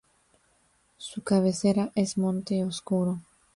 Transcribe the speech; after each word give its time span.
Su 0.97 1.21
cabecera 1.21 1.91
es 1.93 2.17
Monte 2.17 2.63
Oscuro. 2.63 3.21